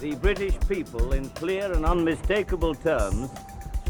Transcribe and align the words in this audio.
The 0.00 0.16
British 0.16 0.54
people, 0.66 1.12
in 1.12 1.28
clear 1.34 1.70
and 1.72 1.84
unmistakable 1.84 2.74
terms, 2.74 3.28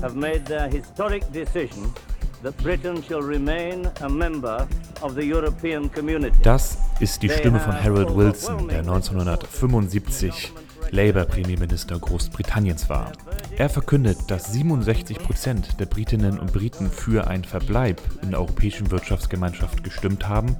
have 0.02 0.16
made 0.16 0.44
their 0.44 0.68
historic 0.68 1.22
decision 1.32 1.94
that 2.42 2.56
Britain 2.64 3.00
shall 3.00 3.22
remain 3.22 3.88
a 4.00 4.08
member 4.08 4.66
of 5.02 5.14
the 5.14 5.24
European 5.24 5.88
Community. 5.88 6.36
Das 6.42 6.78
ist 6.98 7.22
die 7.22 7.28
Stimme 7.28 7.60
von 7.60 7.80
Harold 7.80 8.16
Wilson, 8.16 8.66
der 8.66 8.80
1975 8.80 10.52
Labour-Premierminister 10.90 12.00
Großbritanniens 12.00 12.88
war. 12.88 13.12
Er 13.56 13.68
verkündet, 13.68 14.18
dass 14.26 14.52
67 14.52 15.16
Prozent 15.16 15.78
der 15.78 15.86
Britinnen 15.86 16.40
und 16.40 16.52
Briten 16.52 16.90
für 16.90 17.28
einen 17.28 17.44
Verbleib 17.44 18.00
in 18.22 18.30
der 18.30 18.40
Europäischen 18.40 18.90
Wirtschaftsgemeinschaft 18.90 19.84
gestimmt 19.84 20.26
haben, 20.26 20.56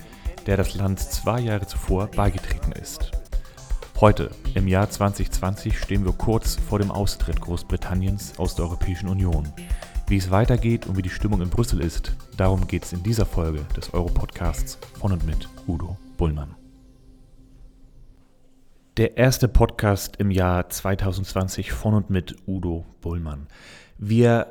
der 0.47 0.57
das 0.57 0.75
Land 0.75 1.01
zwei 1.01 1.41
Jahre 1.41 1.67
zuvor 1.67 2.07
beigetreten 2.07 2.71
ist. 2.71 3.20
Heute, 4.01 4.31
im 4.55 4.67
Jahr 4.67 4.89
2020, 4.89 5.79
stehen 5.79 6.07
wir 6.07 6.13
kurz 6.13 6.55
vor 6.55 6.79
dem 6.79 6.91
Austritt 6.91 7.39
Großbritanniens 7.39 8.39
aus 8.39 8.55
der 8.55 8.65
Europäischen 8.65 9.11
Union. 9.11 9.53
Wie 10.09 10.17
es 10.17 10.31
weitergeht 10.31 10.87
und 10.87 10.97
wie 10.97 11.03
die 11.03 11.11
Stimmung 11.11 11.43
in 11.43 11.51
Brüssel 11.51 11.83
ist, 11.83 12.17
darum 12.39 12.67
geht 12.67 12.87
es 12.87 12.95
in 12.95 13.03
dieser 13.03 13.27
Folge 13.27 13.61
des 13.77 13.93
Europodcasts 13.93 14.79
von 14.99 15.13
und 15.13 15.27
mit 15.27 15.47
Udo 15.67 15.99
Bullmann. 16.17 16.55
Der 18.97 19.19
erste 19.19 19.49
Podcast 19.49 20.17
im 20.17 20.31
Jahr 20.31 20.71
2020 20.71 21.71
von 21.71 21.93
und 21.93 22.09
mit 22.09 22.37
Udo 22.47 22.87
Bullmann. 23.03 23.49
Wir 23.99 24.47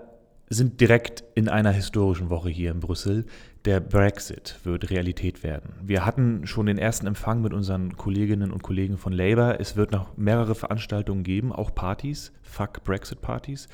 sind 0.47 0.79
direkt 0.79 1.23
in 1.33 1.49
einer 1.49 1.71
historischen 1.71 2.29
Woche 2.29 2.49
hier 2.49 2.69
in 2.69 2.81
Brüssel. 2.81 3.25
Der 3.69 3.81
Brexit 3.81 4.55
wird 4.63 4.89
Realität 4.89 5.43
werden. 5.43 5.73
Wir 5.83 6.03
hatten 6.03 6.47
schon 6.47 6.65
den 6.65 6.79
ersten 6.79 7.05
Empfang 7.05 7.43
mit 7.43 7.53
unseren 7.53 7.95
Kolleginnen 7.95 8.51
und 8.51 8.63
Kollegen 8.63 8.97
von 8.97 9.13
Labour. 9.13 9.59
Es 9.59 9.75
wird 9.75 9.91
noch 9.91 10.17
mehrere 10.17 10.55
Veranstaltungen 10.55 11.21
geben, 11.21 11.53
auch 11.53 11.75
Partys, 11.75 12.31
Fuck 12.41 12.83
Brexit-Partys. 12.83 13.67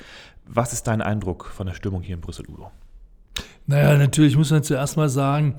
Was 0.44 0.74
ist 0.74 0.86
dein 0.86 1.00
Eindruck 1.00 1.46
von 1.46 1.66
der 1.66 1.72
Stimmung 1.72 2.02
hier 2.02 2.16
in 2.16 2.20
Brüssel, 2.20 2.44
Udo? 2.46 2.70
Naja, 3.66 3.96
natürlich 3.96 4.36
muss 4.36 4.50
man 4.50 4.62
zuerst 4.62 4.98
mal 4.98 5.08
sagen, 5.08 5.54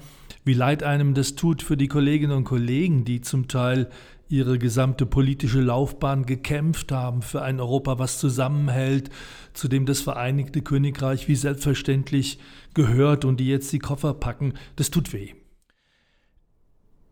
wie 0.45 0.53
leid 0.53 0.83
einem 0.83 1.15
das 1.15 1.33
tut 1.33 1.63
für 1.63 1.75
die 1.75 1.87
Kolleginnen 1.87 2.37
und 2.37 2.43
Kollegen, 2.43 3.05
die 3.05 3.21
zum 3.21 3.47
Teil 3.47 3.89
ihre 4.29 4.59
gesamte 4.59 5.05
politische 5.05 5.61
Laufbahn 5.61 6.25
gekämpft 6.25 6.91
haben 6.91 7.21
für 7.21 7.41
ein 7.41 7.59
Europa, 7.59 7.99
was 7.99 8.19
zusammenhält, 8.19 9.09
zu 9.53 9.67
dem 9.67 9.85
das 9.85 10.01
Vereinigte 10.01 10.61
Königreich 10.61 11.27
wie 11.27 11.35
selbstverständlich 11.35 12.39
gehört 12.73 13.25
und 13.25 13.39
die 13.39 13.47
jetzt 13.47 13.71
die 13.71 13.79
Koffer 13.79 14.13
packen. 14.13 14.53
Das 14.75 14.91
tut 14.91 15.13
weh. 15.13 15.33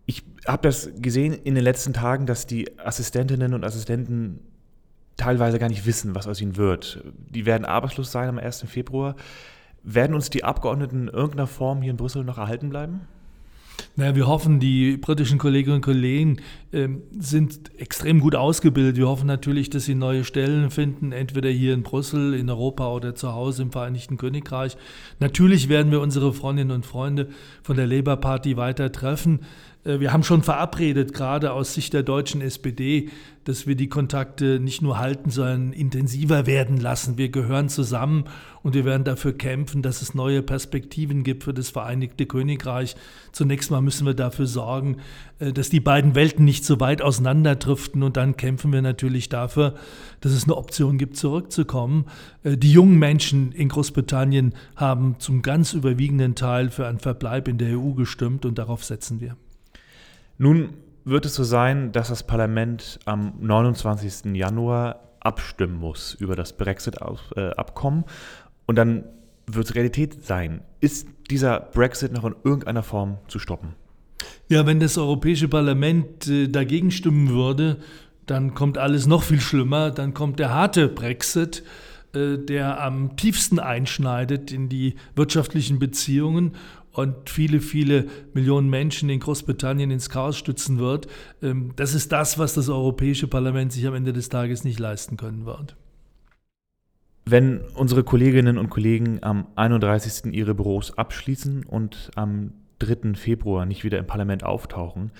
Ich 0.05 0.23
habe 0.45 0.67
das 0.67 0.89
gesehen 0.97 1.33
in 1.33 1.55
den 1.55 1.63
letzten 1.63 1.93
Tagen, 1.93 2.25
dass 2.25 2.45
die 2.45 2.77
Assistentinnen 2.79 3.53
und 3.53 3.63
Assistenten 3.63 4.39
teilweise 5.17 5.59
gar 5.59 5.69
nicht 5.69 5.85
wissen, 5.85 6.13
was 6.13 6.27
aus 6.27 6.41
ihnen 6.41 6.57
wird. 6.57 7.03
Die 7.29 7.45
werden 7.45 7.65
arbeitslos 7.65 8.11
sein 8.11 8.29
am 8.29 8.37
1. 8.37 8.65
Februar. 8.67 9.15
Werden 9.83 10.15
uns 10.15 10.29
die 10.29 10.43
Abgeordneten 10.43 11.07
in 11.07 11.13
irgendeiner 11.13 11.47
Form 11.47 11.81
hier 11.81 11.91
in 11.91 11.97
Brüssel 11.97 12.23
noch 12.23 12.37
erhalten 12.37 12.69
bleiben? 12.69 13.01
Naja, 13.97 14.15
wir 14.15 14.27
hoffen, 14.27 14.59
die 14.59 14.97
britischen 14.97 15.37
Kolleginnen 15.37 15.77
und 15.77 15.81
Kollegen 15.81 16.37
äh, 16.71 16.89
sind 17.17 17.71
extrem 17.79 18.19
gut 18.19 18.35
ausgebildet. 18.35 18.97
Wir 18.97 19.07
hoffen 19.07 19.25
natürlich, 19.25 19.69
dass 19.69 19.85
sie 19.85 19.95
neue 19.95 20.25
Stellen 20.25 20.69
finden, 20.69 21.13
entweder 21.13 21.49
hier 21.49 21.73
in 21.73 21.83
Brüssel, 21.83 22.33
in 22.33 22.49
Europa 22.49 22.91
oder 22.91 23.15
zu 23.15 23.33
Hause 23.33 23.61
im 23.61 23.71
Vereinigten 23.71 24.17
Königreich. 24.17 24.75
Natürlich 25.19 25.69
werden 25.69 25.91
wir 25.91 26.01
unsere 26.01 26.33
Freundinnen 26.33 26.71
und 26.71 26.85
Freunde 26.85 27.29
von 27.63 27.77
der 27.77 27.87
Labour 27.87 28.17
Party 28.17 28.57
weiter 28.57 28.91
treffen. 28.91 29.39
Äh, 29.85 29.99
wir 29.99 30.11
haben 30.11 30.23
schon 30.23 30.43
verabredet, 30.43 31.13
gerade 31.13 31.53
aus 31.53 31.73
Sicht 31.73 31.93
der 31.93 32.03
deutschen 32.03 32.41
SPD, 32.41 33.09
dass 33.45 33.67
wir 33.67 33.75
die 33.75 33.89
Kontakte 33.89 34.59
nicht 34.59 34.81
nur 34.81 34.97
halten, 34.97 35.29
sondern 35.29 35.71
intensiver 35.71 36.47
werden 36.47 36.77
lassen. 36.77 37.19
Wir 37.19 37.29
gehören 37.29 37.69
zusammen 37.69 38.25
und 38.63 38.73
wir 38.73 38.85
werden 38.85 39.03
dafür 39.03 39.33
kämpfen, 39.33 39.83
dass 39.83 40.01
es 40.01 40.15
neue 40.15 40.41
Perspektiven 40.41 41.23
gibt 41.23 41.43
für 41.43 41.53
das 41.53 41.69
Vereinigte 41.69 42.25
Königreich. 42.25 42.95
Zunächst 43.31 43.69
mal 43.69 43.81
müssen 43.81 44.07
wir 44.07 44.15
dafür 44.15 44.47
sorgen, 44.47 44.97
äh, 45.39 45.53
dass 45.53 45.69
die 45.69 45.79
beiden 45.79 46.15
Welten 46.15 46.43
nicht 46.43 46.65
so 46.65 46.79
weit 46.79 47.03
auseinanderdriften 47.03 48.01
und 48.01 48.17
dann 48.17 48.35
kämpfen 48.35 48.73
wir 48.73 48.81
natürlich 48.81 49.29
dafür, 49.29 49.75
dass 50.21 50.31
es 50.31 50.45
eine 50.45 50.57
Option 50.57 50.97
gibt, 50.97 51.15
zurückzukommen. 51.15 52.05
Äh, 52.43 52.57
die 52.57 52.71
jungen 52.71 52.97
Menschen 52.97 53.51
in 53.51 53.69
Großbritannien 53.69 54.55
haben 54.75 55.17
zum 55.19 55.43
ganz 55.43 55.73
überwiegenden 55.73 56.33
Teil 56.33 56.71
für 56.71 56.87
einen 56.87 56.99
Verbleib 56.99 57.47
in 57.47 57.59
der 57.59 57.77
EU 57.77 57.93
gestimmt 57.93 58.45
und 58.45 58.57
darauf 58.57 58.83
setzen 58.83 59.21
wir. 59.21 59.37
Nun 60.37 60.73
wird 61.03 61.25
es 61.25 61.35
so 61.35 61.43
sein, 61.43 61.91
dass 61.91 62.09
das 62.09 62.23
Parlament 62.23 62.99
am 63.05 63.33
29. 63.39 64.35
Januar 64.35 65.01
abstimmen 65.19 65.77
muss 65.77 66.13
über 66.13 66.35
das 66.35 66.53
Brexit-Abkommen 66.53 68.05
und 68.65 68.75
dann 68.75 69.05
wird 69.47 69.67
es 69.67 69.75
Realität 69.75 70.23
sein. 70.25 70.61
Ist 70.79 71.07
dieser 71.29 71.59
Brexit 71.59 72.11
noch 72.11 72.25
in 72.25 72.35
irgendeiner 72.43 72.83
Form 72.83 73.17
zu 73.27 73.39
stoppen? 73.39 73.75
Ja, 74.47 74.65
wenn 74.65 74.79
das 74.79 74.97
Europäische 74.97 75.47
Parlament 75.47 76.27
äh, 76.27 76.47
dagegen 76.47 76.91
stimmen 76.91 77.29
würde, 77.29 77.77
dann 78.25 78.53
kommt 78.53 78.77
alles 78.77 79.07
noch 79.07 79.23
viel 79.23 79.39
schlimmer. 79.39 79.91
Dann 79.91 80.13
kommt 80.13 80.39
der 80.39 80.51
harte 80.53 80.87
Brexit, 80.87 81.63
äh, 82.13 82.37
der 82.37 82.81
am 82.81 83.17
tiefsten 83.17 83.59
einschneidet 83.59 84.51
in 84.51 84.69
die 84.69 84.95
wirtschaftlichen 85.15 85.79
Beziehungen 85.79 86.53
und 86.95 87.29
viele, 87.29 87.59
viele 87.59 88.07
Millionen 88.33 88.69
Menschen 88.69 89.09
in 89.09 89.19
Großbritannien 89.19 89.91
ins 89.91 90.09
Chaos 90.09 90.37
stützen 90.37 90.79
wird. 90.79 91.07
Ähm, 91.41 91.73
das 91.75 91.93
ist 91.93 92.11
das, 92.11 92.39
was 92.39 92.53
das 92.53 92.69
Europäische 92.69 93.27
Parlament 93.27 93.71
sich 93.71 93.85
am 93.85 93.95
Ende 93.95 94.13
des 94.13 94.29
Tages 94.29 94.63
nicht 94.63 94.79
leisten 94.79 95.17
können 95.17 95.45
wird. 95.45 95.75
Wenn 97.25 97.61
unsere 97.73 98.03
Kolleginnen 98.03 98.57
und 98.57 98.69
Kollegen 98.69 99.23
am 99.23 99.47
31. 99.55 100.33
ihre 100.33 100.53
Büros 100.53 100.97
abschließen 100.97 101.65
und 101.65 102.11
am 102.15 102.53
3. 102.79 103.15
Februar 103.15 103.65
nicht 103.65 103.83
wieder 103.83 103.97
im 103.97 104.05
Parlament 104.05 104.43
auftauchen, 104.43 105.11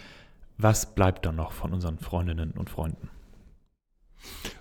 was 0.58 0.94
bleibt 0.94 1.26
dann 1.26 1.36
noch 1.36 1.52
von 1.52 1.74
unseren 1.74 1.98
Freundinnen 1.98 2.52
und 2.52 2.70
Freunden? 2.70 3.10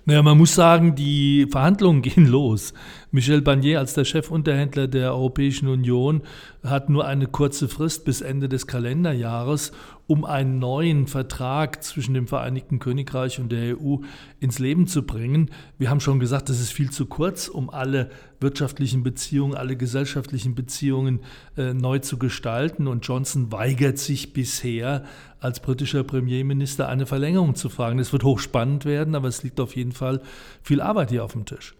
Naja, 0.05 0.21
man 0.21 0.37
muss 0.37 0.53
sagen, 0.53 0.95
die 0.95 1.47
Verhandlungen 1.49 2.01
gehen 2.03 2.27
los. 2.27 2.73
Michel 3.11 3.41
Barnier 3.41 3.79
als 3.79 3.93
der 3.93 4.05
Chefunterhändler 4.05 4.87
der 4.87 5.13
Europäischen 5.13 5.67
Union 5.67 6.21
hat 6.63 6.89
nur 6.89 7.05
eine 7.05 7.27
kurze 7.27 7.67
Frist 7.67 8.05
bis 8.05 8.21
Ende 8.21 8.49
des 8.49 8.67
Kalenderjahres, 8.67 9.71
um 10.07 10.23
einen 10.23 10.59
neuen 10.59 11.07
Vertrag 11.07 11.83
zwischen 11.83 12.13
dem 12.13 12.27
Vereinigten 12.27 12.79
Königreich 12.79 13.39
und 13.39 13.51
der 13.51 13.77
EU 13.77 13.97
ins 14.39 14.59
Leben 14.59 14.85
zu 14.87 15.03
bringen. 15.03 15.49
Wir 15.77 15.89
haben 15.89 15.99
schon 15.99 16.19
gesagt, 16.19 16.49
das 16.49 16.59
ist 16.59 16.71
viel 16.71 16.91
zu 16.91 17.07
kurz, 17.07 17.47
um 17.47 17.69
alle 17.69 18.11
wirtschaftlichen 18.39 19.01
Beziehungen, 19.01 19.55
alle 19.55 19.75
gesellschaftlichen 19.75 20.53
Beziehungen 20.53 21.21
äh, 21.57 21.73
neu 21.73 21.99
zu 21.99 22.19
gestalten. 22.19 22.87
Und 22.87 23.07
Johnson 23.07 23.51
weigert 23.51 23.97
sich 23.97 24.33
bisher, 24.33 25.03
als 25.39 25.59
britischer 25.59 26.03
Premierminister 26.03 26.87
eine 26.87 27.05
Verlängerung 27.05 27.55
zu 27.55 27.69
fragen. 27.69 27.99
Es 27.99 28.13
wird 28.13 28.23
hochspannend 28.23 28.85
werden, 28.85 29.15
aber 29.15 29.27
es 29.27 29.43
liegt 29.43 29.59
auf 29.59 29.75
jeden 29.75 29.91
Fall 29.91 30.21
viel 30.61 30.81
Arbeit 30.81 31.09
hier 31.09 31.23
auf 31.23 31.33
dem 31.33 31.45
Tisch. 31.45 31.75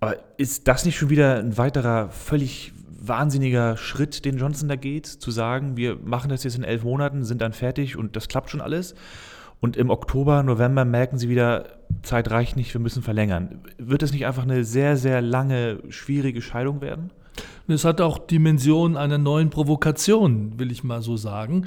Aber 0.00 0.16
ist 0.36 0.66
das 0.66 0.84
nicht 0.84 0.96
schon 0.96 1.10
wieder 1.10 1.38
ein 1.38 1.56
weiterer 1.56 2.10
völlig 2.10 2.72
wahnsinniger 3.02 3.76
Schritt, 3.76 4.24
den 4.24 4.38
Johnson 4.38 4.68
da 4.68 4.76
geht, 4.76 5.06
zu 5.06 5.30
sagen, 5.30 5.76
wir 5.76 5.96
machen 6.04 6.30
das 6.30 6.44
jetzt 6.44 6.56
in 6.56 6.64
elf 6.64 6.84
Monaten, 6.84 7.24
sind 7.24 7.42
dann 7.42 7.52
fertig 7.52 7.96
und 7.96 8.16
das 8.16 8.28
klappt 8.28 8.50
schon 8.50 8.60
alles? 8.60 8.94
Und 9.60 9.76
im 9.76 9.90
Oktober, 9.90 10.42
November 10.42 10.84
merken 10.84 11.18
sie 11.18 11.28
wieder, 11.28 11.66
Zeit 12.02 12.30
reicht 12.30 12.56
nicht, 12.56 12.74
wir 12.74 12.80
müssen 12.80 13.02
verlängern. 13.02 13.60
Wird 13.78 14.02
es 14.02 14.12
nicht 14.12 14.26
einfach 14.26 14.42
eine 14.42 14.64
sehr, 14.64 14.96
sehr 14.96 15.22
lange, 15.22 15.78
schwierige 15.88 16.42
Scheidung 16.42 16.80
werden? 16.80 17.10
Es 17.68 17.84
hat 17.84 18.00
auch 18.00 18.18
Dimensionen 18.18 18.96
einer 18.96 19.18
neuen 19.18 19.50
Provokation, 19.50 20.58
will 20.58 20.72
ich 20.72 20.82
mal 20.82 21.00
so 21.00 21.16
sagen. 21.16 21.66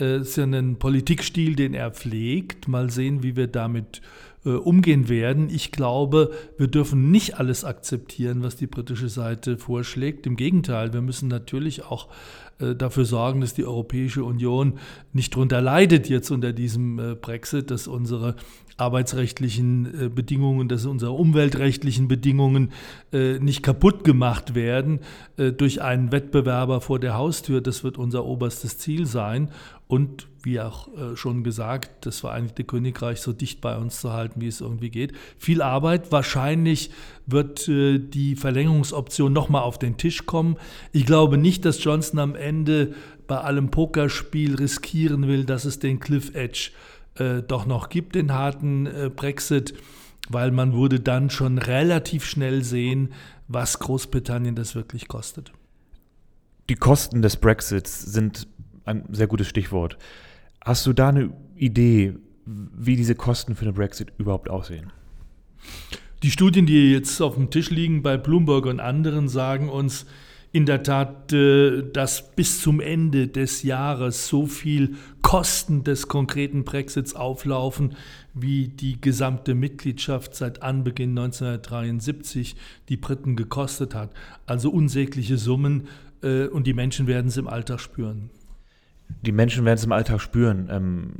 Äh, 0.00 0.16
es 0.16 0.30
ist 0.30 0.36
ja 0.36 0.44
ein 0.44 0.78
Politikstil, 0.78 1.54
den 1.54 1.74
er 1.74 1.90
pflegt. 1.90 2.66
Mal 2.66 2.90
sehen, 2.90 3.22
wie 3.22 3.36
wir 3.36 3.46
damit 3.46 4.00
umgehen 4.50 5.08
werden. 5.08 5.48
Ich 5.50 5.72
glaube, 5.72 6.32
wir 6.58 6.68
dürfen 6.68 7.10
nicht 7.10 7.38
alles 7.38 7.64
akzeptieren, 7.64 8.42
was 8.42 8.56
die 8.56 8.66
britische 8.66 9.08
Seite 9.08 9.56
vorschlägt. 9.56 10.26
Im 10.26 10.36
Gegenteil, 10.36 10.92
wir 10.92 11.00
müssen 11.00 11.28
natürlich 11.28 11.84
auch 11.84 12.08
äh, 12.58 12.74
dafür 12.74 13.04
sorgen, 13.04 13.40
dass 13.40 13.54
die 13.54 13.64
Europäische 13.64 14.22
Union 14.22 14.78
nicht 15.12 15.34
darunter 15.34 15.60
leidet 15.60 16.08
jetzt 16.08 16.30
unter 16.30 16.52
diesem 16.52 16.98
äh, 16.98 17.14
Brexit, 17.14 17.70
dass 17.70 17.88
unsere 17.88 18.36
arbeitsrechtlichen 18.76 20.12
Bedingungen, 20.14 20.68
dass 20.68 20.84
unsere 20.86 21.12
umweltrechtlichen 21.12 22.08
Bedingungen 22.08 22.72
nicht 23.12 23.62
kaputt 23.62 24.04
gemacht 24.04 24.54
werden 24.54 25.00
durch 25.36 25.82
einen 25.82 26.12
Wettbewerber 26.12 26.80
vor 26.80 26.98
der 26.98 27.14
Haustür. 27.14 27.60
Das 27.60 27.84
wird 27.84 27.98
unser 27.98 28.24
oberstes 28.24 28.78
Ziel 28.78 29.06
sein. 29.06 29.50
Und 29.86 30.26
wie 30.42 30.60
auch 30.60 30.88
schon 31.14 31.44
gesagt, 31.44 32.06
das 32.06 32.20
Vereinigte 32.20 32.64
Königreich 32.64 33.20
so 33.20 33.32
dicht 33.32 33.60
bei 33.60 33.76
uns 33.76 34.00
zu 34.00 34.12
halten, 34.12 34.40
wie 34.40 34.48
es 34.48 34.60
irgendwie 34.60 34.90
geht. 34.90 35.12
Viel 35.38 35.62
Arbeit. 35.62 36.10
Wahrscheinlich 36.10 36.90
wird 37.26 37.66
die 37.68 38.36
Verlängerungsoption 38.36 39.32
nochmal 39.32 39.62
auf 39.62 39.78
den 39.78 39.96
Tisch 39.96 40.26
kommen. 40.26 40.56
Ich 40.92 41.06
glaube 41.06 41.38
nicht, 41.38 41.64
dass 41.64 41.82
Johnson 41.82 42.18
am 42.18 42.34
Ende 42.34 42.94
bei 43.26 43.38
allem 43.38 43.70
Pokerspiel 43.70 44.56
riskieren 44.56 45.28
will, 45.28 45.44
dass 45.44 45.64
es 45.64 45.78
den 45.78 45.98
Cliff 45.98 46.34
Edge 46.34 46.72
äh, 46.72 46.93
doch 47.42 47.66
noch 47.66 47.88
gibt, 47.88 48.14
den 48.14 48.32
harten 48.32 48.86
äh, 48.86 49.10
Brexit. 49.14 49.74
weil 50.28 50.50
man 50.50 50.72
würde 50.72 51.00
dann 51.00 51.30
schon 51.30 51.58
relativ 51.58 52.24
schnell 52.24 52.64
sehen, 52.64 53.12
was 53.48 53.78
Großbritannien 53.78 54.54
das 54.54 54.74
wirklich 54.74 55.06
kostet. 55.08 55.52
Die 56.70 56.76
Kosten 56.76 57.20
des 57.20 57.36
Brexits 57.36 58.00
sind 58.00 58.48
ein 58.84 59.04
sehr 59.10 59.26
gutes 59.26 59.48
Stichwort. 59.48 59.98
Hast 60.64 60.86
du 60.86 60.92
da 60.94 61.10
eine 61.10 61.32
Idee, 61.56 62.14
wie 62.46 62.96
diese 62.96 63.14
Kosten 63.14 63.54
für 63.54 63.66
den 63.66 63.74
Brexit 63.74 64.12
überhaupt 64.16 64.48
aussehen? 64.48 64.92
Die 66.22 66.30
Studien, 66.30 66.64
die 66.64 66.92
jetzt 66.92 67.20
auf 67.20 67.34
dem 67.34 67.50
Tisch 67.50 67.70
liegen 67.70 68.02
bei 68.02 68.16
Bloomberg 68.16 68.64
und 68.64 68.80
anderen, 68.80 69.28
sagen 69.28 69.68
uns 69.68 70.06
in 70.54 70.66
der 70.66 70.84
Tat, 70.84 71.32
äh, 71.32 71.82
dass 71.92 72.30
bis 72.36 72.60
zum 72.60 72.78
Ende 72.78 73.26
des 73.26 73.64
Jahres 73.64 74.28
so 74.28 74.46
viel 74.46 74.94
Kosten 75.20 75.82
des 75.82 76.06
konkreten 76.06 76.62
Brexits 76.62 77.16
auflaufen, 77.16 77.96
wie 78.34 78.68
die 78.68 79.00
gesamte 79.00 79.56
Mitgliedschaft 79.56 80.36
seit 80.36 80.62
Anbeginn 80.62 81.10
1973 81.10 82.54
die 82.88 82.96
Briten 82.96 83.34
gekostet 83.34 83.96
hat. 83.96 84.10
Also 84.46 84.70
unsägliche 84.70 85.38
Summen 85.38 85.88
äh, 86.22 86.46
und 86.46 86.68
die 86.68 86.74
Menschen 86.74 87.08
werden 87.08 87.26
es 87.26 87.36
im 87.36 87.48
Alltag 87.48 87.80
spüren. 87.80 88.30
Die 89.22 89.32
Menschen 89.32 89.64
werden 89.64 89.78
es 89.78 89.84
im 89.84 89.92
Alltag 89.92 90.20
spüren. 90.20 90.68
Ähm, 90.70 91.10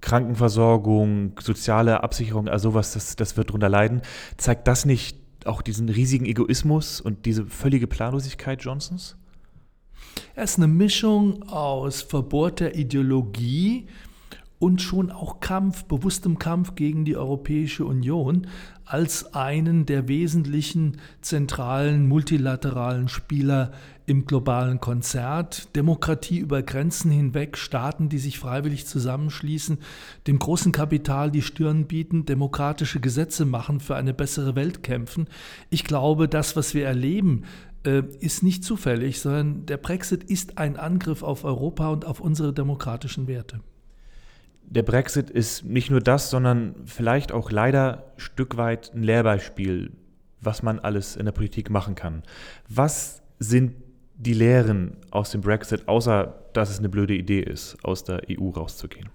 Krankenversorgung, 0.00 1.38
soziale 1.38 2.02
Absicherung, 2.02 2.48
also 2.48 2.70
sowas, 2.70 2.94
das, 2.94 3.14
das 3.14 3.36
wird 3.36 3.50
darunter 3.50 3.68
leiden. 3.68 4.00
Zeigt 4.38 4.66
das 4.66 4.86
nicht 4.86 5.21
auch 5.46 5.62
diesen 5.62 5.88
riesigen 5.88 6.26
Egoismus 6.26 7.00
und 7.00 7.26
diese 7.26 7.46
völlige 7.46 7.86
Planlosigkeit 7.86 8.62
Johnsons? 8.62 9.16
Er 10.34 10.44
ist 10.44 10.56
eine 10.56 10.68
Mischung 10.68 11.42
aus 11.44 12.02
verbohrter 12.02 12.74
Ideologie, 12.74 13.86
und 14.62 14.80
schon 14.80 15.10
auch 15.10 15.40
Kampf, 15.40 15.86
bewusstem 15.86 16.38
Kampf 16.38 16.76
gegen 16.76 17.04
die 17.04 17.16
Europäische 17.16 17.84
Union 17.84 18.46
als 18.84 19.34
einen 19.34 19.86
der 19.86 20.06
wesentlichen 20.06 20.98
zentralen 21.20 22.06
multilateralen 22.06 23.08
Spieler 23.08 23.72
im 24.06 24.24
globalen 24.24 24.78
Konzert, 24.78 25.74
Demokratie 25.74 26.38
über 26.38 26.62
Grenzen 26.62 27.10
hinweg, 27.10 27.58
Staaten, 27.58 28.08
die 28.08 28.18
sich 28.18 28.38
freiwillig 28.38 28.86
zusammenschließen, 28.86 29.78
dem 30.28 30.38
großen 30.38 30.70
Kapital 30.70 31.32
die 31.32 31.42
Stirn 31.42 31.86
bieten, 31.86 32.24
demokratische 32.24 33.00
Gesetze 33.00 33.44
machen, 33.44 33.80
für 33.80 33.96
eine 33.96 34.14
bessere 34.14 34.54
Welt 34.54 34.84
kämpfen. 34.84 35.26
Ich 35.70 35.82
glaube, 35.82 36.28
das, 36.28 36.54
was 36.54 36.72
wir 36.72 36.86
erleben, 36.86 37.46
äh, 37.84 38.04
ist 38.20 38.44
nicht 38.44 38.62
zufällig, 38.62 39.18
sondern 39.18 39.66
der 39.66 39.78
Brexit 39.78 40.22
ist 40.22 40.58
ein 40.58 40.76
Angriff 40.76 41.24
auf 41.24 41.42
Europa 41.42 41.88
und 41.88 42.04
auf 42.04 42.20
unsere 42.20 42.52
demokratischen 42.52 43.26
Werte 43.26 43.60
der 44.74 44.82
Brexit 44.82 45.28
ist 45.28 45.64
nicht 45.64 45.90
nur 45.90 46.00
das, 46.00 46.30
sondern 46.30 46.74
vielleicht 46.86 47.30
auch 47.30 47.50
leider 47.50 48.12
Stück 48.16 48.56
weit 48.56 48.92
ein 48.94 49.02
Lehrbeispiel, 49.02 49.92
was 50.40 50.62
man 50.62 50.78
alles 50.78 51.14
in 51.14 51.26
der 51.26 51.32
Politik 51.32 51.68
machen 51.68 51.94
kann. 51.94 52.22
Was 52.68 53.22
sind 53.38 53.74
die 54.16 54.32
Lehren 54.32 54.96
aus 55.10 55.30
dem 55.30 55.42
Brexit, 55.42 55.88
außer 55.88 56.34
dass 56.54 56.70
es 56.70 56.78
eine 56.78 56.88
blöde 56.88 57.14
Idee 57.14 57.40
ist, 57.40 57.76
aus 57.82 58.04
der 58.04 58.22
EU 58.30 58.48
rauszugehen? 58.48 59.10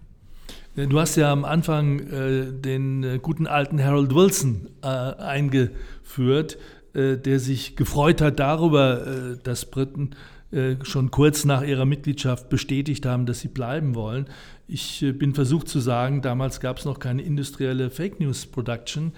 Du 0.75 0.99
hast 0.99 1.15
ja 1.15 1.31
am 1.31 1.43
Anfang 1.43 1.99
äh, 2.01 2.51
den 2.51 3.03
äh, 3.03 3.19
guten 3.19 3.47
alten 3.47 3.83
Harold 3.83 4.13
Wilson 4.13 4.69
äh, 4.83 4.87
eingeführt, 4.87 6.59
äh, 6.93 7.17
der 7.17 7.39
sich 7.39 7.75
gefreut 7.75 8.21
hat 8.21 8.39
darüber, 8.39 9.07
äh, 9.07 9.37
dass 9.41 9.65
Briten 9.65 10.11
schon 10.83 11.11
kurz 11.11 11.43
nach 11.43 11.61
ihrer 11.61 11.85
Mitgliedschaft 11.85 12.47
bestätigt 12.47 13.05
haben, 13.05 13.25
dass 13.25 13.41
sie 13.41 13.49
bleiben 13.49 13.95
wollen. 13.95 14.27
Ich 14.67 15.01
äh, 15.01 15.11
bin 15.11 15.33
versucht 15.33 15.67
zu 15.67 15.79
sagen, 15.79 16.21
damals 16.21 16.59
gab 16.59 16.77
es 16.77 16.85
noch 16.85 16.99
keine 16.99 17.21
industrielle 17.21 17.89
Fake 17.89 18.19
News 18.19 18.45
Production. 18.45 19.13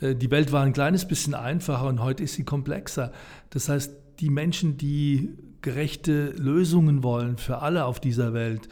Äh, 0.00 0.14
die 0.14 0.30
Welt 0.30 0.52
war 0.52 0.64
ein 0.64 0.72
kleines 0.72 1.06
bisschen 1.06 1.34
einfacher 1.34 1.86
und 1.86 2.02
heute 2.02 2.22
ist 2.22 2.34
sie 2.34 2.44
komplexer. 2.44 3.12
Das 3.50 3.68
heißt, 3.68 3.92
die 4.20 4.30
Menschen, 4.30 4.76
die 4.76 5.30
gerechte 5.62 6.30
Lösungen 6.30 7.02
wollen 7.02 7.36
für 7.36 7.58
alle 7.58 7.84
auf 7.84 8.00
dieser 8.00 8.32
Welt, 8.32 8.68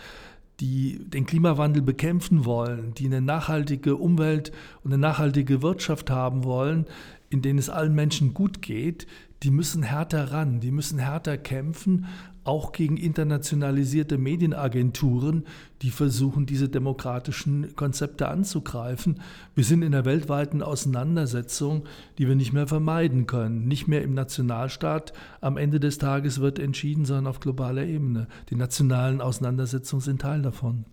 die 0.61 0.99
den 0.99 1.27
Klimawandel 1.27 1.83
bekämpfen 1.83 2.45
wollen, 2.45 2.93
die 2.95 3.07
eine 3.07 3.21
nachhaltige 3.21 3.97
Umwelt 3.97 4.53
und 4.83 4.93
eine 4.93 5.01
nachhaltige 5.01 5.63
Wirtschaft 5.63 6.11
haben 6.11 6.45
wollen, 6.45 6.87
in 7.31 7.43
denen 7.43 7.59
es 7.59 7.71
allen 7.71 7.95
Menschen 7.95 8.35
gut 8.35 8.63
geht, 8.63 9.07
die 9.43 9.51
müssen 9.51 9.83
härter 9.83 10.33
ran, 10.33 10.61
die 10.61 10.71
müssen 10.71 10.99
härter 10.99 11.37
kämpfen, 11.39 12.07
auch 12.49 12.73
gegen 12.73 12.97
internationalisierte 12.97 14.17
Medienagenturen, 14.17 15.45
die 15.83 15.91
versuchen, 15.91 16.47
diese 16.47 16.69
demokratischen 16.69 17.77
Konzepte 17.77 18.29
anzugreifen. 18.29 19.21
Wir 19.55 19.65
sind 19.65 19.83
in 19.83 19.95
einer 19.95 20.07
weltweiten 20.07 20.63
Auseinandersetzung, 20.63 21.85
die 22.17 22.27
wir 22.27 22.35
nicht 22.35 22.55
mehr 22.55 22.67
vermeiden 22.67 23.27
können. 23.27 23.69
Nicht 23.69 23.87
mehr 23.87 24.03
im 24.03 24.15
Nationalstaat 24.15 25.13
am 25.43 25.59
Ende 25.59 25.79
des 25.79 25.99
Tages 25.99 26.41
wird 26.41 26.59
entschieden, 26.59 27.05
sondern 27.05 27.27
auf 27.27 27.41
globaler 27.41 27.85
Ebene. 27.85 28.29
Die 28.49 28.57
nationalen 28.57 29.21
Auseinandersetzungen 29.21 30.01
sind 30.01 30.23
Teil 30.23 30.41
davon. 30.41 30.87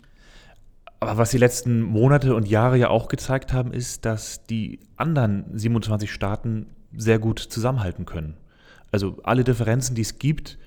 Aber 1.00 1.18
was 1.18 1.32
die 1.32 1.38
letzten 1.38 1.82
Monate 1.82 2.36
und 2.36 2.48
Jahre 2.48 2.78
ja 2.78 2.90
auch 2.90 3.08
gezeigt 3.08 3.54
haben, 3.54 3.72
ist, 3.72 4.06
dass 4.06 4.46
die 4.46 4.80
anderen 4.98 5.46
27 5.54 6.12
Staaten 6.12 6.66
sehr 6.98 7.20
gut 7.20 7.40
zusammenhalten 7.40 8.06
können. 8.06 8.38
Also 8.92 9.18
alle 9.24 9.44
Differenzen, 9.44 9.96
die 9.96 10.02
es 10.02 10.20
gibt, 10.20 10.58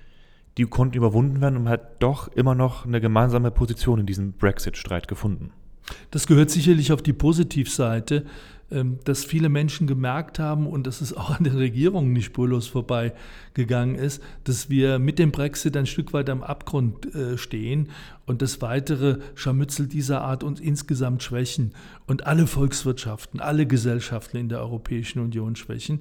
die 0.59 0.65
konnten 0.65 0.97
überwunden 0.97 1.41
werden 1.41 1.57
und 1.57 1.65
man 1.65 1.73
hat 1.73 2.03
doch 2.03 2.29
immer 2.29 2.55
noch 2.55 2.85
eine 2.85 3.01
gemeinsame 3.01 3.51
Position 3.51 4.01
in 4.01 4.07
diesem 4.07 4.33
Brexit-Streit 4.33 5.09
gefunden. 5.09 5.53
Das 6.11 6.27
gehört 6.27 6.51
sicherlich 6.51 6.93
auf 6.93 7.03
die 7.03 7.13
Positivseite, 7.13 8.25
ähm, 8.71 8.99
dass 9.05 9.25
viele 9.25 9.49
Menschen 9.49 9.87
gemerkt 9.87 10.39
haben 10.39 10.67
und 10.67 10.87
dass 10.87 11.01
es 11.01 11.13
auch 11.17 11.31
an 11.31 11.45
den 11.45 11.57
Regierungen 11.57 12.13
nicht 12.13 12.27
spurlos 12.27 12.67
vorbeigegangen 12.67 13.95
ist, 13.95 14.23
dass 14.45 14.69
wir 14.69 14.99
mit 14.99 15.19
dem 15.19 15.31
Brexit 15.31 15.77
ein 15.77 15.87
Stück 15.87 16.13
weit 16.13 16.29
am 16.29 16.43
Abgrund 16.43 17.15
äh, 17.15 17.39
stehen 17.39 17.89
und 18.27 18.43
das 18.43 18.61
weitere 18.61 19.21
Scharmützel 19.35 19.87
dieser 19.87 20.21
Art 20.21 20.45
uns 20.45 20.61
insgesamt 20.61 21.23
schwächen 21.23 21.73
und 22.07 22.27
alle 22.27 22.47
Volkswirtschaften, 22.47 23.41
alle 23.41 23.67
Gesellschaften 23.67 24.37
in 24.37 24.51
der 24.51 24.61
Europäischen 24.61 25.21
Union 25.21 25.57
schwächen. 25.57 26.01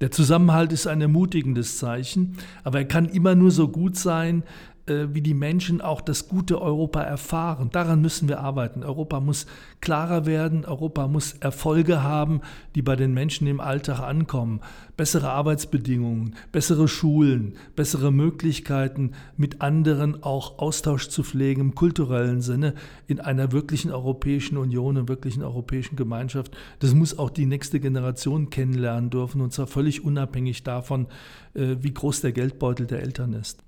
Der 0.00 0.10
Zusammenhalt 0.10 0.72
ist 0.72 0.86
ein 0.86 1.00
ermutigendes 1.00 1.78
Zeichen, 1.78 2.36
aber 2.62 2.78
er 2.78 2.84
kann 2.84 3.08
immer 3.08 3.34
nur 3.34 3.50
so 3.50 3.68
gut 3.68 3.96
sein, 3.96 4.44
wie 4.88 5.22
die 5.22 5.34
Menschen 5.34 5.80
auch 5.80 6.00
das 6.00 6.28
gute 6.28 6.60
Europa 6.60 7.02
erfahren. 7.02 7.70
Daran 7.72 8.00
müssen 8.00 8.28
wir 8.28 8.40
arbeiten. 8.40 8.82
Europa 8.82 9.20
muss 9.20 9.46
klarer 9.80 10.26
werden, 10.26 10.64
Europa 10.64 11.06
muss 11.08 11.34
Erfolge 11.34 12.02
haben, 12.02 12.40
die 12.74 12.82
bei 12.82 12.96
den 12.96 13.14
Menschen 13.14 13.46
im 13.46 13.60
Alltag 13.60 14.00
ankommen. 14.00 14.60
Bessere 14.96 15.30
Arbeitsbedingungen, 15.30 16.34
bessere 16.52 16.88
Schulen, 16.88 17.54
bessere 17.76 18.10
Möglichkeiten, 18.10 19.12
mit 19.36 19.60
anderen 19.60 20.22
auch 20.22 20.58
Austausch 20.58 21.08
zu 21.08 21.22
pflegen 21.22 21.60
im 21.60 21.74
kulturellen 21.74 22.40
Sinne 22.40 22.74
in 23.06 23.20
einer 23.20 23.52
wirklichen 23.52 23.92
Europäischen 23.92 24.56
Union, 24.56 24.96
einer 24.96 25.08
wirklichen 25.08 25.42
europäischen 25.42 25.96
Gemeinschaft. 25.96 26.56
Das 26.80 26.94
muss 26.94 27.18
auch 27.18 27.30
die 27.30 27.46
nächste 27.46 27.78
Generation 27.78 28.50
kennenlernen 28.50 29.10
dürfen 29.10 29.40
und 29.40 29.52
zwar 29.52 29.66
völlig 29.66 30.04
unabhängig 30.04 30.64
davon, 30.64 31.06
äh, 31.54 31.76
wie 31.80 31.94
groß 31.94 32.22
der 32.22 32.32
Geldbeutel 32.32 32.86
der 32.86 33.02
Eltern 33.02 33.34
ist 33.34 33.67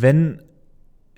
wenn 0.00 0.42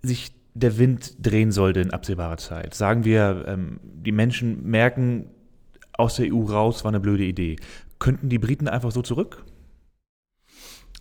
sich 0.02 0.33
der 0.54 0.78
Wind 0.78 1.14
drehen 1.18 1.50
sollte 1.52 1.80
in 1.80 1.90
absehbarer 1.92 2.37
Zeit, 2.37 2.75
sagen 2.75 3.04
wir, 3.04 3.45
ähm, 3.47 3.80
die 3.83 4.12
Menschen 4.12 4.64
merken, 4.68 5.30
aus 5.92 6.16
der 6.16 6.33
EU 6.33 6.45
raus 6.45 6.85
war 6.85 6.90
eine 6.90 7.00
blöde 7.00 7.25
Idee, 7.25 7.56
könnten 7.99 8.28
die 8.28 8.38
Briten 8.38 8.68
einfach 8.68 8.90
so 8.90 9.00
zurück? 9.02 9.45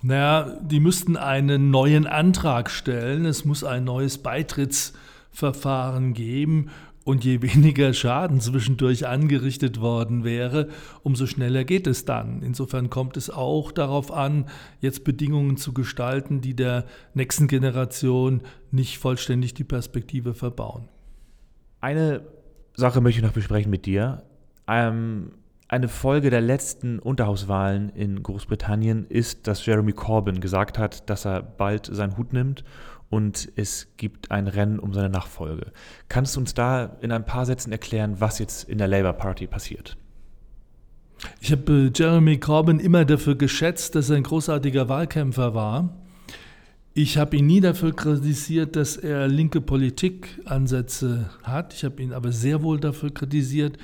Naja, 0.01 0.58
die 0.62 0.79
müssten 0.79 1.17
einen 1.17 1.72
neuen 1.72 2.08
Antrag 2.08 2.70
stellen. 2.70 3.25
Es 3.25 3.44
muss 3.44 3.63
ein 3.63 3.84
neues 3.84 4.20
Beitrittsverfahren 4.20 6.13
geben 6.13 6.70
und 7.05 7.24
je 7.24 7.41
weniger 7.41 7.93
Schaden 7.93 8.41
zwischendurch 8.41 9.07
angerichtet 9.07 9.79
worden 9.79 10.25
wäre, 10.25 10.67
umso 11.03 11.27
schneller 11.27 11.63
geht 11.63 11.88
es 11.88 12.03
dann. 12.03 12.41
Insofern 12.41 12.89
kommt 12.89 13.15
es 13.15 13.29
auch 13.29 13.71
darauf 13.71 14.12
an, 14.12 14.47
jetzt 14.81 15.05
Bedingungen 15.05 15.55
zu 15.55 15.71
gestalten, 15.71 16.41
die 16.41 16.55
der 16.55 16.85
nächsten 17.13 17.47
Generation 17.47 18.41
nicht 18.71 18.97
vollständig 18.97 19.53
die 19.53 19.63
Perspektive 19.63 20.33
verbauen. 20.33 20.89
Eine 21.79 22.24
Sache 22.74 23.00
möchte 23.00 23.19
ich 23.19 23.25
noch 23.25 23.33
besprechen 23.33 23.69
mit 23.69 23.85
dir. 23.85 24.24
Ähm, 24.67 25.31
eine 25.67 25.88
Folge 25.88 26.29
der 26.31 26.41
letzten 26.41 27.00
Unterhauswahlen 27.00 27.89
in 27.89 28.21
Großbritannien 28.21 29.05
ist, 29.07 29.47
dass 29.47 29.65
Jeremy 29.65 29.93
Corbyn 29.93 30.39
gesagt 30.39 30.79
hat, 30.79 31.09
dass 31.09 31.25
er 31.25 31.43
bald 31.43 31.85
seinen 31.85 32.17
Hut 32.17 32.33
nimmt 32.33 32.63
und 33.09 33.51
es 33.55 33.88
gibt 33.97 34.31
ein 34.31 34.47
Rennen 34.47 34.79
um 34.79 34.93
seine 34.93 35.09
Nachfolge. 35.09 35.71
Kannst 36.09 36.35
du 36.35 36.39
uns 36.39 36.53
da 36.53 36.97
in 37.01 37.12
ein 37.12 37.25
paar 37.25 37.45
Sätzen 37.45 37.71
erklären, 37.71 38.15
was 38.19 38.39
jetzt 38.39 38.67
in 38.67 38.77
der 38.77 38.88
Labour 38.88 39.13
Party 39.13 39.47
passiert? 39.47 39.97
Ich 41.39 41.51
habe 41.51 41.71
äh, 41.71 41.91
Jeremy 41.93 42.39
Corbyn 42.39 42.79
immer 42.79 43.05
dafür 43.05 43.35
geschätzt, 43.35 43.95
dass 43.95 44.09
er 44.09 44.17
ein 44.17 44.24
großartiger 44.24 44.89
Wahlkämpfer 44.89 45.53
war. 45.53 45.95
Ich 46.93 47.17
habe 47.17 47.35
ihn 47.38 47.45
nie 47.45 47.62
dafür 47.62 47.93
kritisiert, 47.93 48.75
dass 48.75 48.95
er 48.95 49.27
linke 49.27 49.59
Politikansätze 49.59 51.29
hat. 51.43 51.74
Ich 51.74 51.83
habe 51.83 52.01
ihn 52.01 52.13
aber 52.13 52.31
sehr 52.31 52.63
wohl 52.63 52.79
dafür 52.79 53.13
kritisiert 53.13 53.77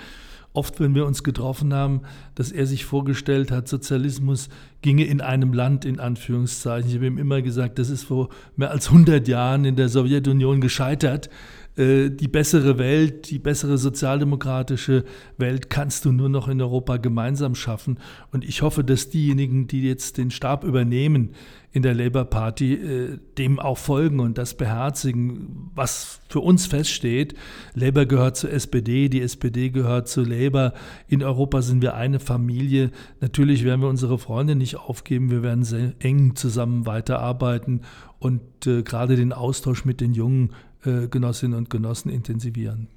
oft, 0.53 0.79
wenn 0.79 0.95
wir 0.95 1.05
uns 1.05 1.23
getroffen 1.23 1.73
haben, 1.73 2.01
dass 2.35 2.51
er 2.51 2.65
sich 2.65 2.85
vorgestellt 2.85 3.51
hat, 3.51 3.67
Sozialismus 3.67 4.49
ginge 4.81 5.05
in 5.05 5.21
einem 5.21 5.53
Land 5.53 5.85
in 5.85 5.99
Anführungszeichen. 5.99 6.89
Ich 6.89 6.95
habe 6.95 7.07
ihm 7.07 7.17
immer 7.17 7.41
gesagt, 7.41 7.79
das 7.79 7.89
ist 7.89 8.03
vor 8.03 8.29
mehr 8.55 8.71
als 8.71 8.87
100 8.87 9.27
Jahren 9.27 9.65
in 9.65 9.75
der 9.75 9.89
Sowjetunion 9.89 10.61
gescheitert. 10.61 11.29
Äh, 11.77 12.09
die 12.09 12.27
bessere 12.27 12.77
Welt, 12.77 13.29
die 13.29 13.39
bessere 13.39 13.77
sozialdemokratische 13.77 15.05
Welt 15.37 15.69
kannst 15.69 16.03
du 16.03 16.11
nur 16.11 16.27
noch 16.27 16.47
in 16.47 16.61
Europa 16.61 16.97
gemeinsam 16.97 17.55
schaffen. 17.55 17.99
Und 18.31 18.43
ich 18.43 18.61
hoffe, 18.61 18.83
dass 18.83 19.09
diejenigen, 19.09 19.67
die 19.67 19.83
jetzt 19.83 20.17
den 20.17 20.31
Stab 20.31 20.63
übernehmen 20.63 21.33
in 21.71 21.83
der 21.83 21.93
Labour 21.93 22.25
Party, 22.25 22.73
äh, 22.73 23.17
dem 23.37 23.57
auch 23.59 23.77
folgen 23.77 24.19
und 24.19 24.37
das 24.37 24.55
beherzigen, 24.55 25.71
was 25.73 26.19
für 26.27 26.41
uns 26.41 26.65
feststeht. 26.65 27.35
Labour 27.73 28.05
gehört 28.05 28.35
zur 28.35 28.51
SPD, 28.51 29.07
die 29.07 29.21
SPD 29.21 29.69
gehört 29.69 30.09
zu 30.09 30.23
Labour. 30.23 30.73
In 31.07 31.23
Europa 31.23 31.61
sind 31.61 31.81
wir 31.81 31.93
eine 31.93 32.19
Familie. 32.19 32.91
Natürlich 33.21 33.63
werden 33.63 33.81
wir 33.81 33.87
unsere 33.87 34.17
Freunde 34.17 34.55
nicht 34.55 34.70
aufgeben. 34.77 35.29
Wir 35.29 35.43
werden 35.43 35.63
sehr 35.63 35.93
eng 35.99 36.35
zusammen 36.35 36.85
weiterarbeiten 36.85 37.81
und 38.19 38.41
äh, 38.65 38.83
gerade 38.83 39.15
den 39.15 39.33
Austausch 39.33 39.85
mit 39.85 40.01
den 40.01 40.13
jungen 40.13 40.51
äh, 40.85 41.07
Genossinnen 41.07 41.57
und 41.57 41.69
Genossen 41.69 42.09
intensivieren. 42.09 42.87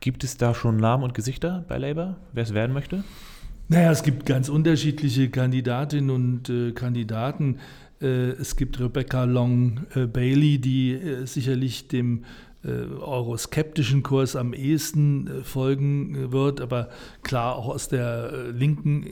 Gibt 0.00 0.24
es 0.24 0.36
da 0.36 0.54
schon 0.54 0.76
Namen 0.76 1.04
und 1.04 1.14
Gesichter 1.14 1.64
bei 1.68 1.78
Labour, 1.78 2.16
wer 2.32 2.42
es 2.42 2.54
werden 2.54 2.72
möchte? 2.72 3.02
Naja, 3.68 3.90
es 3.90 4.02
gibt 4.02 4.24
ganz 4.24 4.48
unterschiedliche 4.48 5.28
Kandidatinnen 5.28 6.10
und 6.10 6.48
äh, 6.48 6.72
Kandidaten. 6.72 7.58
Äh, 8.00 8.30
es 8.32 8.56
gibt 8.56 8.78
Rebecca 8.80 9.24
Long 9.24 9.86
äh, 9.94 10.06
Bailey, 10.06 10.58
die 10.58 10.92
äh, 10.92 11.26
sicherlich 11.26 11.88
dem 11.88 12.24
euroskeptischen 12.64 14.02
Kurs 14.02 14.34
am 14.34 14.52
ehesten 14.52 15.44
folgen 15.44 16.32
wird, 16.32 16.60
aber 16.60 16.88
klar 17.22 17.54
auch 17.54 17.68
aus 17.68 17.86
der 17.86 18.50
linken, 18.52 19.06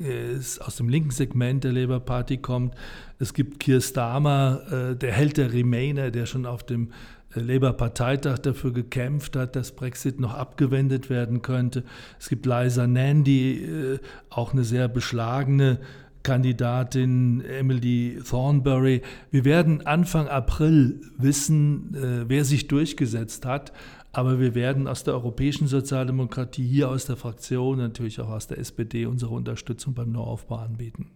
aus 0.58 0.74
dem 0.74 0.88
linken 0.88 1.12
Segment 1.12 1.62
der 1.62 1.72
Labour 1.72 2.00
Party 2.00 2.38
kommt. 2.38 2.74
Es 3.20 3.34
gibt 3.34 3.60
Keir 3.60 3.80
Starmer, 3.80 4.96
der 5.00 5.12
Held 5.12 5.36
der 5.36 5.52
Remainer, 5.52 6.10
der 6.10 6.26
schon 6.26 6.44
auf 6.44 6.64
dem 6.64 6.90
Labour-Parteitag 7.34 8.38
dafür 8.38 8.72
gekämpft 8.72 9.36
hat, 9.36 9.54
dass 9.54 9.70
Brexit 9.70 10.18
noch 10.18 10.34
abgewendet 10.34 11.08
werden 11.08 11.40
könnte. 11.40 11.84
Es 12.18 12.28
gibt 12.28 12.46
Liza 12.46 12.88
Nandy, 12.88 13.98
auch 14.28 14.54
eine 14.54 14.64
sehr 14.64 14.88
beschlagene 14.88 15.78
Kandidatin 16.26 17.40
Emily 17.40 18.20
Thornberry. 18.28 19.02
Wir 19.30 19.44
werden 19.44 19.86
Anfang 19.86 20.26
April 20.26 21.00
wissen, 21.16 21.94
äh, 21.94 22.28
wer 22.28 22.44
sich 22.44 22.66
durchgesetzt 22.66 23.46
hat. 23.46 23.72
Aber 24.12 24.40
wir 24.40 24.56
werden 24.56 24.88
aus 24.88 25.04
der 25.04 25.14
europäischen 25.14 25.68
Sozialdemokratie, 25.68 26.66
hier 26.66 26.88
aus 26.88 27.04
der 27.04 27.16
Fraktion, 27.16 27.78
natürlich 27.78 28.20
auch 28.20 28.30
aus 28.30 28.48
der 28.48 28.58
SPD 28.58 29.06
unsere 29.06 29.34
Unterstützung 29.34 29.94
beim 29.94 30.10
Neuaufbau 30.10 30.56
anbieten. 30.56 31.10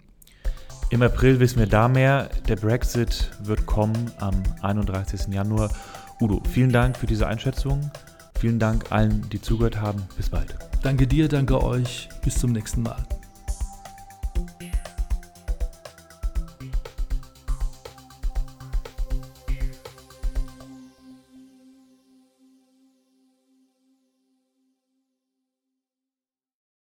Im 0.91 1.03
April 1.03 1.41
wissen 1.41 1.59
wir 1.59 1.67
da 1.67 1.89
mehr. 1.89 2.31
Der 2.47 2.57
Brexit 2.57 3.33
wird 3.43 3.67
kommen 3.67 4.13
am 4.21 4.41
31. 4.63 5.35
Januar. 5.35 5.73
Udo, 6.21 6.41
vielen 6.49 6.71
Dank 6.71 6.97
für 6.97 7.07
diese 7.07 7.27
Einschätzung. 7.27 7.91
Vielen 8.39 8.61
Dank 8.61 8.93
allen, 8.93 9.29
die 9.33 9.41
zugehört 9.41 9.81
haben. 9.81 10.03
Bis 10.17 10.31
bald. 10.31 10.55
Danke 10.85 11.09
dir, 11.09 11.27
danke 11.27 11.65
euch. 11.65 12.09
Bis 12.23 12.39
zum 12.39 12.53
nächsten 12.53 12.83
Mal. 12.83 13.05